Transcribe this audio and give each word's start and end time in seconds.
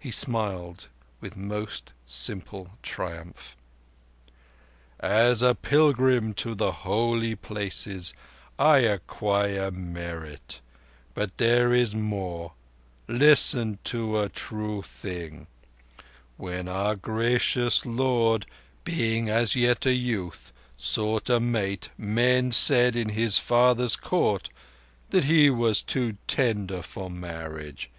He 0.00 0.10
smiled 0.10 0.88
with 1.20 1.36
most 1.36 1.92
simple 2.04 2.72
triumph. 2.82 3.54
"As 4.98 5.40
a 5.40 5.54
pilgrim 5.54 6.34
to 6.34 6.56
the 6.56 6.72
Holy 6.82 7.36
Places 7.36 8.12
I 8.58 8.78
acquire 8.78 9.70
merit. 9.70 10.60
But 11.14 11.38
there 11.38 11.72
is 11.72 11.94
more. 11.94 12.54
Listen 13.06 13.78
to 13.84 14.18
a 14.18 14.28
true 14.28 14.82
thing. 14.82 15.46
When 16.36 16.66
our 16.66 16.96
gracious 16.96 17.86
Lord, 17.86 18.46
being 18.82 19.28
as 19.30 19.54
yet 19.54 19.86
a 19.86 19.94
youth, 19.94 20.52
sought 20.76 21.30
a 21.30 21.38
mate, 21.38 21.90
men 21.96 22.50
said, 22.50 22.96
in 22.96 23.10
His 23.10 23.38
father's 23.38 23.94
Court, 23.94 24.48
that 25.10 25.22
He 25.26 25.50
was 25.50 25.82
too 25.82 26.16
tender 26.26 26.82
for 26.82 27.08
marriage. 27.08 27.90